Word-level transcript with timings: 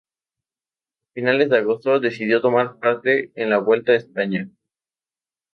A 0.01 1.13
finales 1.13 1.47
de 1.51 1.57
agosto, 1.59 1.99
decidió 1.99 2.41
tomar 2.41 2.79
parte 2.79 3.31
en 3.35 3.51
la 3.51 3.59
Vuelta 3.59 3.91
a 3.91 3.97
España. 3.97 4.49